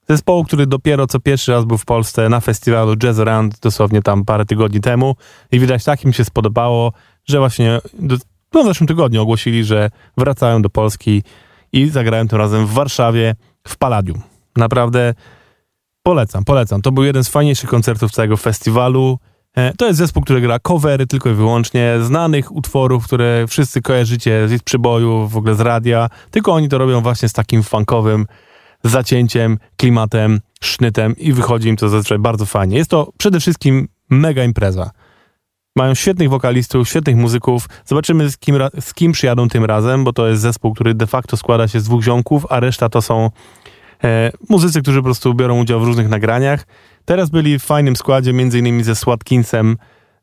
Zespołu, 0.09 0.45
który 0.45 0.67
dopiero 0.67 1.07
co 1.07 1.21
pierwszy 1.21 1.53
raz 1.53 1.65
był 1.65 1.79
w 1.79 1.85
Polsce 1.85 2.29
na 2.29 2.41
festiwalu 2.41 2.97
Jazz 2.97 3.19
Around, 3.19 3.59
dosłownie 3.61 4.03
tam 4.03 4.25
parę 4.25 4.45
tygodni 4.45 4.81
temu 4.81 5.17
i 5.53 5.61
widać 5.61 5.85
tak 5.85 6.05
im 6.05 6.13
się 6.13 6.25
spodobało, 6.25 6.93
że 7.25 7.39
właśnie 7.39 7.79
no 8.55 8.63
w 8.63 8.67
zeszłym 8.67 8.87
tygodniu 8.87 9.23
ogłosili, 9.23 9.65
że 9.65 9.91
wracają 10.17 10.63
do 10.63 10.71
Polski 10.71 11.23
i 11.73 11.89
zagrają 11.89 12.29
tym 12.29 12.39
razem 12.39 12.67
w 12.67 12.73
Warszawie 12.73 13.35
w 13.69 13.77
Palladium. 13.77 14.23
Naprawdę 14.57 15.15
polecam, 16.03 16.45
polecam. 16.45 16.83
To 16.83 16.93
był 16.93 17.05
jeden 17.05 17.25
z 17.25 17.29
fajniejszych 17.29 17.71
koncertów 17.71 18.13
całego 18.13 18.37
festiwalu. 18.37 19.19
E, 19.57 19.73
to 19.75 19.87
jest 19.87 19.99
zespół, 19.99 20.23
który 20.23 20.41
gra 20.41 20.59
covery 20.59 21.07
tylko 21.07 21.31
i 21.31 21.35
wyłącznie 21.35 21.95
znanych 22.03 22.53
utworów, 22.53 23.05
które 23.05 23.47
wszyscy 23.49 23.83
kojarzycie 23.83 24.49
z 24.49 24.53
ich 24.53 24.63
przyboju, 24.63 25.29
w 25.29 25.37
ogóle 25.37 25.55
z 25.55 25.61
radia, 25.61 26.09
tylko 26.31 26.53
oni 26.53 26.69
to 26.69 26.79
robią 26.79 27.01
właśnie 27.01 27.29
z 27.29 27.33
takim 27.33 27.63
funkowym 27.63 28.27
zacięciem, 28.85 29.59
klimatem, 29.77 30.41
sznytem 30.63 31.17
i 31.17 31.33
wychodzi 31.33 31.69
im 31.69 31.77
to 31.77 31.89
zazwyczaj 31.89 32.19
bardzo 32.19 32.47
fajnie. 32.47 32.77
Jest 32.77 32.91
to 32.91 33.13
przede 33.19 33.41
wszystkim 33.41 33.89
mega 34.11 34.45
impreza. 34.45 34.91
Mają 35.77 35.95
świetnych 35.95 36.31
wokalistów, 36.31 36.89
świetnych 36.89 37.17
muzyków. 37.17 37.69
Zobaczymy, 37.85 38.31
z 38.31 38.39
kim, 38.39 38.57
z 38.81 38.95
kim 38.95 39.13
przyjadą 39.13 39.49
tym 39.49 39.65
razem, 39.65 40.05
bo 40.05 40.13
to 40.13 40.29
jest 40.29 40.43
zespół, 40.43 40.75
który 40.75 40.95
de 40.95 41.07
facto 41.07 41.37
składa 41.37 41.69
się 41.69 41.81
z 41.81 41.85
dwóch 41.85 42.03
ziomków, 42.03 42.47
a 42.51 42.61
reszta 42.61 42.89
to 42.89 43.03
są 43.03 43.31
e, 44.05 44.33
muzycy, 44.49 44.83
którzy 44.83 44.99
po 44.99 45.05
prostu 45.05 45.35
biorą 45.35 45.61
udział 45.61 45.81
w 45.81 45.85
różnych 45.85 46.09
nagraniach. 46.09 46.67
Teraz 47.05 47.31
byli 47.31 47.59
w 47.59 47.63
fajnym 47.63 47.97
składzie, 47.97 48.31
innymi 48.31 48.85
ze 48.85 48.95
Swatkinsem, 48.95 49.77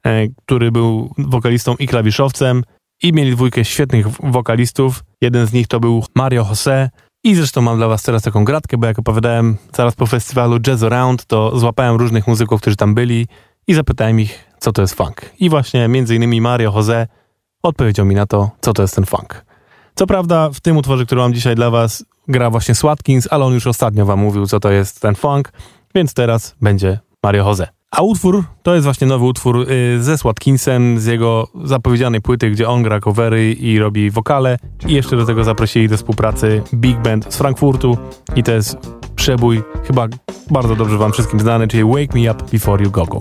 e, 0.06 0.28
który 0.28 0.72
był 0.72 1.14
wokalistą 1.18 1.76
i 1.76 1.88
klawiszowcem. 1.88 2.64
I 3.04 3.14
mieli 3.14 3.32
dwójkę 3.32 3.66
świetnych 3.66 4.08
wokalistów. 4.32 5.04
Jeden 5.22 5.48
z 5.48 5.54
nich 5.54 5.68
to 5.68 5.80
był 5.80 6.04
Mario 6.16 6.46
Jose. 6.50 6.90
I 7.24 7.36
zresztą 7.36 7.62
mam 7.62 7.78
dla 7.78 7.88
was 7.88 8.04
teraz 8.04 8.24
taką 8.24 8.46
gratkę, 8.46 8.78
bo 8.78 8.88
jak 8.88 9.00
opowiadałem 9.00 9.58
zaraz 9.74 9.96
po 9.96 10.06
festiwalu 10.06 10.60
Jazz 10.60 10.84
Around, 10.84 11.26
to 11.26 11.60
złapałem 11.60 11.96
różnych 11.96 12.28
muzyków, 12.28 12.62
którzy 12.62 12.76
tam 12.76 12.96
byli 12.96 13.28
i 13.68 13.74
zapytałem 13.74 14.20
ich, 14.20 14.49
co 14.60 14.72
to 14.72 14.82
jest 14.82 14.94
funk. 14.94 15.22
I 15.40 15.50
właśnie 15.50 15.88
między 15.88 16.16
innymi 16.16 16.42
Mario 16.42 16.72
Jose 16.72 17.08
odpowiedział 17.64 18.06
mi 18.06 18.16
na 18.16 18.26
to, 18.26 18.52
co 18.62 18.74
to 18.74 18.82
jest 18.82 18.96
ten 18.96 19.06
funk. 19.06 19.46
Co 19.96 20.08
prawda 20.08 20.50
w 20.50 20.60
tym 20.60 20.78
utworze, 20.78 21.06
który 21.06 21.22
mam 21.22 21.34
dzisiaj 21.34 21.56
dla 21.56 21.70
was, 21.70 22.06
gra 22.28 22.50
właśnie 22.50 22.76
Swatkins, 22.76 23.28
ale 23.32 23.46
on 23.46 23.54
już 23.54 23.68
ostatnio 23.68 24.06
wam 24.06 24.20
mówił, 24.20 24.48
co 24.48 24.60
to 24.60 24.72
jest 24.72 25.02
ten 25.02 25.16
funk, 25.16 25.52
więc 25.96 26.14
teraz 26.14 26.56
będzie 26.62 27.00
Mario 27.24 27.46
Jose. 27.46 27.68
A 27.92 28.02
utwór 28.02 28.44
to 28.64 28.74
jest 28.74 28.84
właśnie 28.84 29.08
nowy 29.08 29.26
utwór 29.26 29.72
y, 29.72 30.04
ze 30.04 30.18
Swatkinsem, 30.18 31.00
z 31.00 31.06
jego 31.06 31.48
zapowiedzianej 31.64 32.22
płyty, 32.22 32.52
gdzie 32.52 32.70
on 32.70 32.84
gra 32.84 33.00
covery 33.00 33.54
i 33.54 33.80
robi 33.80 34.12
wokale. 34.12 34.58
I 34.88 34.94
jeszcze 34.94 35.18
do 35.18 35.26
tego 35.26 35.44
zaprosili 35.44 35.90
do 35.90 35.98
współpracy 35.98 36.62
Big 36.74 36.98
Band 36.98 37.34
z 37.34 37.38
Frankfurtu. 37.38 37.98
I 38.36 38.44
to 38.44 38.52
jest 38.52 38.78
przebój, 39.16 39.64
chyba 39.88 40.08
bardzo 40.52 40.76
dobrze 40.76 40.98
wam 40.98 41.12
wszystkim 41.12 41.40
znany, 41.40 41.68
czyli 41.68 41.84
Wake 41.84 42.20
Me 42.20 42.32
Up 42.32 42.44
Before 42.52 42.84
You 42.84 42.92
Go 42.92 43.06
Go. 43.06 43.20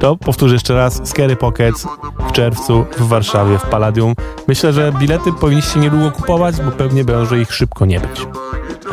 To 0.00 0.16
powtórzę 0.16 0.54
jeszcze 0.54 0.74
raz, 0.74 1.00
Scary 1.04 1.36
Pockets 1.36 1.86
w 2.28 2.32
czerwcu 2.32 2.84
w 2.98 3.08
Warszawie 3.08 3.58
w 3.58 3.62
Palladium. 3.62 4.14
Myślę, 4.48 4.72
że 4.72 4.92
bilety 4.92 5.32
powinniście 5.32 5.80
niedługo 5.80 6.10
kupować, 6.10 6.56
bo 6.56 6.70
pewnie 6.70 7.04
będzie 7.04 7.40
ich 7.40 7.54
szybko 7.54 7.86
nie 7.86 8.00
być. 8.00 8.26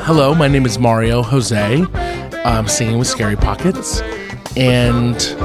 Hello, 0.05 0.35
my 0.35 0.49
name 0.49 0.67
is 0.67 0.79
Mario 0.79 1.23
Jose. 1.31 1.69
I'm 2.45 2.69
singing 2.69 2.99
with 2.99 3.11
Scary 3.11 3.37
Pockets. 3.37 4.03
And 4.81 5.35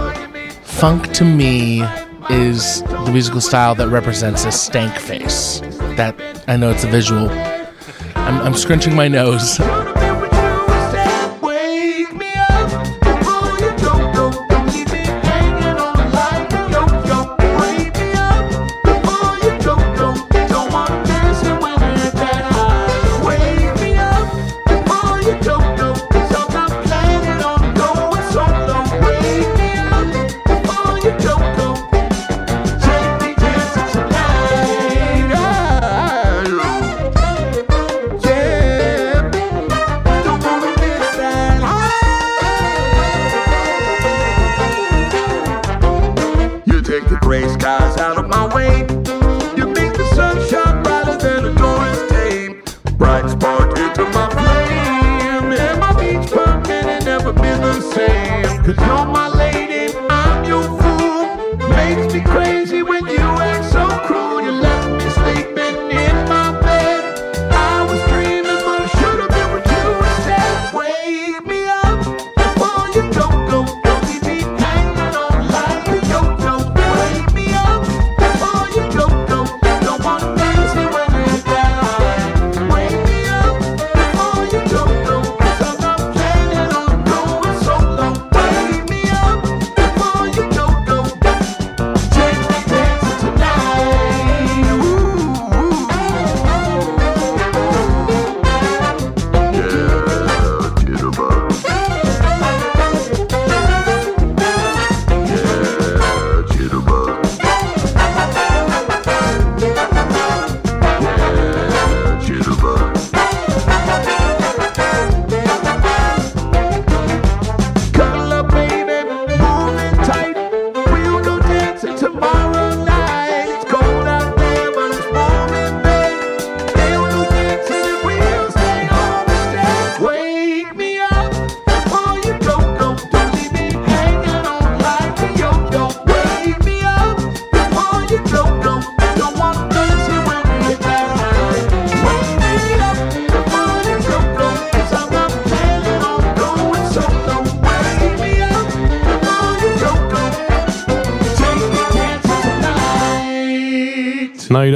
funk 0.65 1.09
to 1.09 1.25
me 1.25 1.89
is 2.31 2.83
the 3.05 3.13
musical 3.13 3.41
style 3.41 3.75
that 3.75 3.89
represents 3.93 4.47
a 4.47 4.53
stank 4.53 4.99
face. 4.99 5.63
That 5.97 6.15
I 6.49 6.57
know 6.57 6.73
it's 6.73 6.85
a 6.85 6.91
visual. 6.91 7.29
I'm, 8.15 8.41
I'm 8.47 8.55
scrunching 8.55 8.95
my 8.97 9.09
nose. 9.09 9.61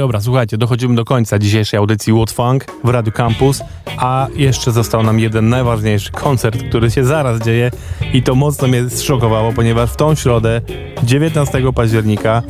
dobra, 0.07 0.21
słuchajcie, 0.21 0.57
dochodzimy 0.57 0.95
do 0.95 1.05
końca 1.05 1.39
dzisiejszej 1.39 1.77
audycji 1.77 2.13
What 2.13 2.31
Funk 2.31 2.65
w 2.83 2.89
Radio 2.89 3.11
Campus, 3.11 3.61
a 3.97 4.27
jeszcze 4.35 4.71
został 4.71 5.03
nam 5.03 5.19
jeden 5.19 5.49
najważniejszy 5.49 6.11
koncert, 6.11 6.63
który 6.69 6.91
się 6.91 7.03
zaraz 7.03 7.41
dzieje 7.41 7.71
i 8.13 8.23
to 8.23 8.35
mocno 8.35 8.67
mnie 8.67 8.89
zszokowało, 8.89 9.53
ponieważ 9.53 9.91
w 9.91 9.95
tą 9.95 10.15
środę, 10.15 10.61
19 11.03 11.73
października, 11.75 12.43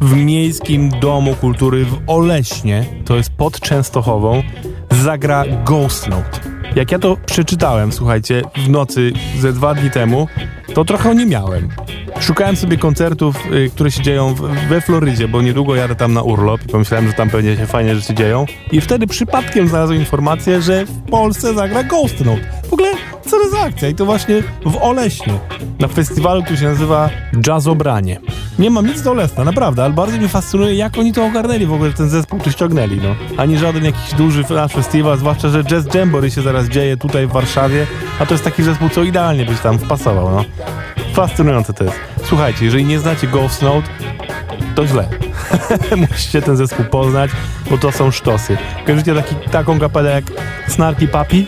w 0.00 0.16
Miejskim 0.16 0.90
Domu 1.00 1.34
Kultury 1.34 1.84
w 1.84 1.98
Oleśnie, 2.06 2.84
to 3.04 3.16
jest 3.16 3.30
pod 3.30 3.60
Częstochową, 3.60 4.42
zagra 4.90 5.44
Ghost 5.64 6.08
Note. 6.08 6.40
Jak 6.76 6.92
ja 6.92 6.98
to 6.98 7.16
przeczytałem, 7.26 7.92
słuchajcie, 7.92 8.42
w 8.56 8.68
nocy 8.68 9.12
ze 9.38 9.52
dwa 9.52 9.74
dni 9.74 9.90
temu, 9.90 10.28
to 10.74 10.84
trochę 10.84 11.14
nie 11.14 11.26
miałem. 11.26 11.68
Szukałem 12.24 12.56
sobie 12.56 12.76
koncertów, 12.76 13.36
y, 13.52 13.70
które 13.70 13.90
się 13.90 14.02
dzieją 14.02 14.34
we 14.68 14.80
Florydzie, 14.80 15.28
bo 15.28 15.42
niedługo 15.42 15.74
jadę 15.74 15.94
tam 15.94 16.12
na 16.12 16.22
urlop 16.22 16.64
i 16.64 16.68
pomyślałem, 16.68 17.06
że 17.06 17.12
tam 17.12 17.30
pewnie 17.30 17.56
się 17.56 17.66
fajnie 17.66 17.94
rzeczy 17.94 18.14
dzieją. 18.14 18.46
I 18.72 18.80
wtedy 18.80 19.06
przypadkiem 19.06 19.68
znalazłem 19.68 19.98
informację, 19.98 20.62
że 20.62 20.84
w 20.86 21.02
Polsce 21.10 21.54
zagra 21.54 21.82
Ghost 21.82 22.24
Note. 22.24 22.40
W 22.70 22.72
ogóle 22.72 22.88
co 23.24 23.30
to 23.30 23.48
za 23.50 23.60
akcja? 23.60 23.88
I 23.88 23.94
to 23.94 24.04
właśnie 24.04 24.42
w 24.66 24.76
Oleśnie, 24.76 25.38
na 25.80 25.88
festiwalu, 25.88 26.42
który 26.42 26.58
się 26.58 26.64
nazywa 26.64 27.10
Jazzobranie. 27.46 28.20
Nie 28.58 28.70
mam 28.70 28.86
nic 28.86 29.02
do 29.02 29.14
Lesna, 29.14 29.44
naprawdę, 29.44 29.84
ale 29.84 29.94
bardzo 29.94 30.16
mnie 30.16 30.28
fascynuje, 30.28 30.74
jak 30.74 30.98
oni 30.98 31.12
to 31.12 31.24
ogarnęli 31.24 31.66
w 31.66 31.72
ogóle, 31.72 31.92
ten 31.92 32.08
zespół 32.08 32.40
tu 32.40 32.50
ściągnęli, 32.50 33.00
no. 33.02 33.14
Ani 33.36 33.58
żaden 33.58 33.84
jakiś 33.84 34.14
duży 34.14 34.44
nasz 34.50 34.72
festiwal, 34.72 35.18
zwłaszcza, 35.18 35.48
że 35.48 35.64
Jazz 35.64 35.94
Jamboree 35.94 36.30
się 36.30 36.42
zaraz 36.42 36.68
dzieje 36.68 36.96
tutaj 36.96 37.26
w 37.26 37.32
Warszawie, 37.32 37.86
a 38.18 38.26
to 38.26 38.34
jest 38.34 38.44
taki 38.44 38.62
zespół, 38.62 38.88
co 38.88 39.02
idealnie 39.02 39.44
byś 39.44 39.60
tam 39.60 39.78
wpasował, 39.78 40.30
no. 40.30 40.44
Fascynujące 41.14 41.72
to 41.72 41.84
jest. 41.84 41.96
Słuchajcie, 42.24 42.64
jeżeli 42.64 42.84
nie 42.84 42.98
znacie 42.98 43.26
Ghost 43.26 43.62
Note, 43.62 43.88
to 44.74 44.86
źle. 44.86 45.08
Musicie 46.10 46.42
ten 46.42 46.56
zespół 46.56 46.84
poznać, 46.84 47.30
bo 47.70 47.78
to 47.78 47.92
są 47.92 48.10
sztosy. 48.10 48.58
Kojarzycie 48.86 49.14
taki, 49.14 49.34
taką 49.50 49.80
kapelę 49.80 50.10
jak 50.10 50.24
Snarky 50.68 51.08
Papi? 51.08 51.46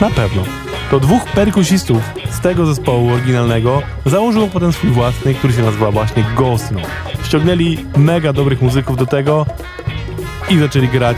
Na 0.00 0.10
pewno. 0.10 0.65
To 0.90 1.00
dwóch 1.00 1.24
perkusistów 1.24 2.02
z 2.30 2.40
tego 2.40 2.66
zespołu 2.66 3.08
oryginalnego 3.08 3.82
założyło 4.06 4.48
potem 4.48 4.72
swój 4.72 4.90
własny, 4.90 5.34
który 5.34 5.52
się 5.52 5.62
nazywa 5.62 5.90
właśnie 5.90 6.24
Ghost 6.36 6.70
Note. 6.70 6.88
Ściągnęli 7.24 7.78
mega 7.96 8.32
dobrych 8.32 8.62
muzyków 8.62 8.96
do 8.96 9.06
tego 9.06 9.46
i 10.50 10.58
zaczęli 10.58 10.88
grać 10.88 11.16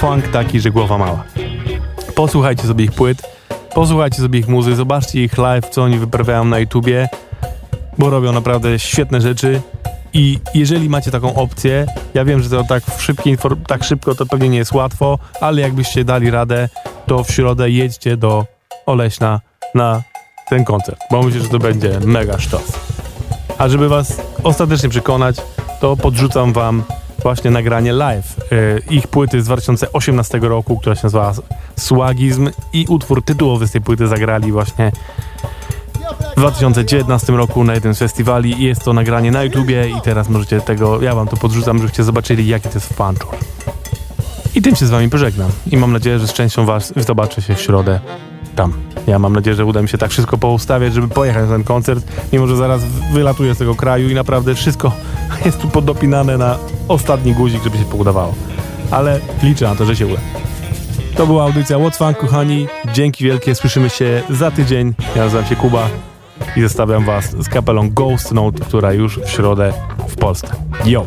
funk 0.00 0.28
taki, 0.28 0.60
że 0.60 0.70
głowa 0.70 0.98
mała. 0.98 1.24
Posłuchajcie 2.14 2.62
sobie 2.62 2.84
ich 2.84 2.92
płyt, 2.92 3.22
posłuchajcie 3.74 4.16
sobie 4.16 4.38
ich 4.38 4.48
muzy, 4.48 4.76
zobaczcie 4.76 5.24
ich 5.24 5.38
live, 5.38 5.68
co 5.70 5.82
oni 5.82 5.98
wyprawiają 5.98 6.44
na 6.44 6.58
YouTubie, 6.58 7.08
bo 7.98 8.10
robią 8.10 8.32
naprawdę 8.32 8.78
świetne 8.78 9.20
rzeczy. 9.20 9.60
I 10.12 10.38
jeżeli 10.54 10.88
macie 10.88 11.10
taką 11.10 11.34
opcję, 11.34 11.86
ja 12.14 12.24
wiem, 12.24 12.42
że 12.42 12.50
to 12.50 12.64
tak, 12.64 12.84
w 12.84 13.02
szybkiej, 13.02 13.38
tak 13.66 13.84
szybko 13.84 14.14
to 14.14 14.26
pewnie 14.26 14.48
nie 14.48 14.58
jest 14.58 14.72
łatwo, 14.72 15.18
ale 15.40 15.60
jakbyście 15.60 16.04
dali 16.04 16.30
radę, 16.30 16.68
to 17.06 17.24
w 17.24 17.30
środę 17.30 17.70
jedźcie 17.70 18.16
do 18.16 18.55
Oleśna 18.86 19.40
na 19.74 20.02
ten 20.48 20.64
koncert, 20.64 21.00
bo 21.10 21.22
myślę, 21.22 21.40
że 21.40 21.48
to 21.48 21.58
będzie 21.58 22.00
mega 22.00 22.38
sztos. 22.38 22.72
A 23.58 23.68
żeby 23.68 23.88
was 23.88 24.20
ostatecznie 24.42 24.88
przekonać, 24.88 25.36
to 25.80 25.96
podrzucam 25.96 26.52
wam 26.52 26.82
właśnie 27.22 27.50
nagranie 27.50 27.92
live 27.92 28.36
yy, 28.50 28.82
ich 28.90 29.08
płyty 29.08 29.42
z 29.42 29.44
2018 29.44 30.38
roku, 30.38 30.78
która 30.78 30.94
się 30.94 31.00
nazywa 31.02 31.32
Swagizm 31.76 32.50
i 32.72 32.86
utwór 32.88 33.24
tytułowy 33.24 33.66
z 33.66 33.72
tej 33.72 33.80
płyty 33.80 34.06
zagrali 34.06 34.52
właśnie 34.52 34.92
w 36.36 36.40
2019 36.40 37.32
roku 37.32 37.64
na 37.64 37.74
jednym 37.74 37.94
z 37.94 37.98
festiwali. 37.98 38.64
Jest 38.64 38.84
to 38.84 38.92
nagranie 38.92 39.30
na 39.30 39.42
YouTubie 39.42 39.88
i 39.88 40.00
teraz 40.00 40.28
możecie 40.28 40.60
tego, 40.60 41.02
ja 41.02 41.14
wam 41.14 41.28
to 41.28 41.36
podrzucam, 41.36 41.78
żebyście 41.78 42.04
zobaczyli 42.04 42.46
jaki 42.46 42.68
to 42.68 42.74
jest 42.74 42.94
fanczur. 42.94 43.28
I 44.54 44.62
tym 44.62 44.76
się 44.76 44.86
z 44.86 44.90
wami 44.90 45.08
pożegnam 45.08 45.50
i 45.70 45.76
mam 45.76 45.92
nadzieję, 45.92 46.18
że 46.18 46.28
z 46.28 46.32
częścią 46.32 46.66
was 46.66 46.92
zobaczę 46.96 47.42
się 47.42 47.54
w 47.54 47.60
środę 47.60 48.00
tam. 48.56 48.72
Ja 49.06 49.18
mam 49.18 49.32
nadzieję, 49.32 49.56
że 49.56 49.64
uda 49.64 49.82
mi 49.82 49.88
się 49.88 49.98
tak 49.98 50.10
wszystko 50.10 50.38
poustawiać, 50.38 50.94
żeby 50.94 51.08
pojechać 51.08 51.42
na 51.42 51.48
ten 51.48 51.64
koncert, 51.64 52.04
mimo 52.32 52.46
że 52.46 52.56
zaraz 52.56 52.84
wylatuję 53.12 53.54
z 53.54 53.58
tego 53.58 53.74
kraju 53.74 54.10
i 54.10 54.14
naprawdę 54.14 54.54
wszystko 54.54 54.92
jest 55.44 55.60
tu 55.60 55.68
podopinane 55.68 56.38
na 56.38 56.58
ostatni 56.88 57.32
guzik, 57.34 57.64
żeby 57.64 57.78
się 57.78 57.84
poudawało. 57.84 58.34
Ale 58.90 59.20
liczę 59.42 59.64
na 59.64 59.74
to, 59.74 59.84
że 59.84 59.96
się 59.96 60.06
uda. 60.06 60.20
To 61.16 61.26
była 61.26 61.44
audycja 61.44 61.76
What's 61.76 61.96
Fun, 61.98 62.14
kochani. 62.14 62.66
Dzięki 62.92 63.24
wielkie, 63.24 63.54
słyszymy 63.54 63.90
się 63.90 64.22
za 64.30 64.50
tydzień. 64.50 64.94
Ja 65.16 65.24
nazywam 65.24 65.46
się 65.46 65.56
Kuba 65.56 65.88
i 66.56 66.60
zostawiam 66.60 67.04
was 67.04 67.30
z 67.30 67.48
kapelą 67.48 67.90
Ghost 67.90 68.32
Note, 68.32 68.64
która 68.64 68.92
już 68.92 69.20
w 69.20 69.28
środę 69.28 69.72
w 70.08 70.16
Polsce. 70.16 70.48
Yo! 70.84 71.06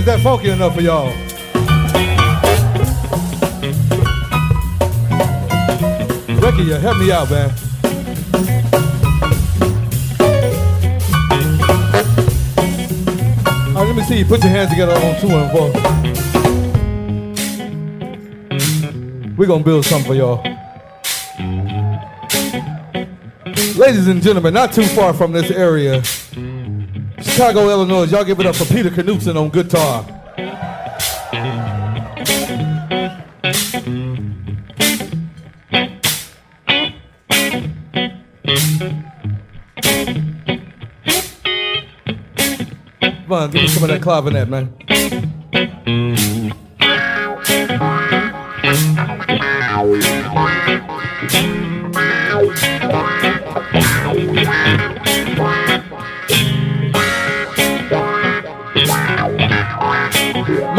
Is 0.00 0.06
that 0.06 0.20
funky 0.20 0.48
enough 0.48 0.74
for 0.74 0.80
y'all? 0.80 1.08
Ricky, 6.40 6.62
you 6.62 6.74
help 6.74 6.96
me 6.96 7.12
out, 7.12 7.28
man. 7.30 7.50
All 13.76 13.84
right, 13.84 13.86
let 13.86 13.94
me 13.94 14.02
see 14.04 14.20
you 14.20 14.24
put 14.24 14.42
your 14.42 14.48
hands 14.48 14.70
together 14.70 14.94
on 14.94 15.20
two 15.20 15.28
and 15.28 15.50
four. 15.52 15.70
We're 19.36 19.46
gonna 19.46 19.62
build 19.62 19.84
something 19.84 20.06
for 20.06 20.14
y'all. 20.14 20.42
Ladies 23.76 24.06
and 24.06 24.22
gentlemen, 24.22 24.54
not 24.54 24.72
too 24.72 24.86
far 24.86 25.12
from 25.12 25.32
this 25.32 25.50
area, 25.50 26.02
Chicago, 27.22 27.68
Illinois, 27.68 28.10
y'all 28.10 28.24
give 28.24 28.40
it 28.40 28.46
up 28.46 28.56
for 28.56 28.64
Peter 28.64 28.90
Knutson 28.90 29.36
on 29.36 29.50
guitar. 29.50 30.04
Come 43.30 43.32
on, 43.32 43.50
give 43.50 43.62
me 43.62 43.68
some 43.68 43.84
of 43.84 43.90
that 43.90 44.00
clavinet, 44.00 44.48
man. 44.48 44.89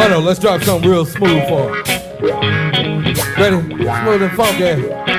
Mono, 0.02 0.18
let's 0.20 0.40
drop 0.40 0.64
something 0.64 0.90
real 0.90 1.06
smooth 1.06 1.48
for 1.48 1.76
him. 1.76 1.84
Ready? 3.38 3.62
Smooth 3.62 4.24
and 4.24 4.32
funky. 4.36 5.11